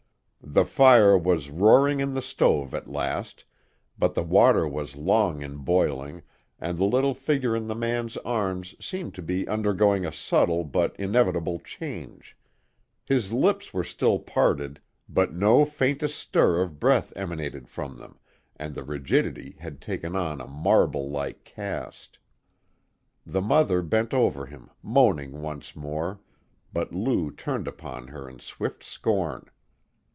The 0.43 0.65
fire 0.65 1.17
was 1.17 1.49
roaring 1.49 2.01
in 2.01 2.13
the 2.13 2.21
stove 2.21 2.73
at 2.73 2.87
last, 2.89 3.45
but 3.97 4.15
the 4.15 4.23
water 4.23 4.67
was 4.67 4.97
long 4.97 5.41
in 5.41 5.57
boiling, 5.57 6.23
and 6.59 6.77
the 6.77 6.83
little 6.83 7.13
figure 7.13 7.55
in 7.55 7.67
the 7.67 7.75
man's 7.75 8.17
arms 8.17 8.75
seemed 8.83 9.13
to 9.15 9.21
be 9.21 9.47
undergoing 9.47 10.05
a 10.05 10.11
subtle 10.11 10.65
but 10.65 10.93
inevitable 10.99 11.59
change. 11.59 12.35
His 13.05 13.31
lips 13.31 13.73
were 13.73 13.83
still 13.83 14.19
parted, 14.19 14.81
but 15.07 15.31
no 15.31 15.63
faintest 15.63 16.19
stir 16.19 16.61
of 16.61 16.81
breath 16.81 17.13
emanated 17.15 17.69
from 17.69 17.97
them, 17.97 18.17
and 18.57 18.75
the 18.75 18.83
rigidity 18.83 19.55
had 19.59 19.79
taken 19.79 20.17
on 20.17 20.41
a 20.41 20.47
marble 20.47 21.09
like 21.09 21.45
cast. 21.45 22.19
The 23.25 23.41
mother 23.41 23.81
bent 23.81 24.13
over 24.13 24.47
him, 24.47 24.69
moaning 24.83 25.41
once 25.41 25.77
more, 25.77 26.19
but 26.73 26.91
Lou 26.93 27.31
turned 27.31 27.69
upon 27.69 28.07
her 28.07 28.27
in 28.27 28.39
swift 28.39 28.83
scorn. 28.83 29.45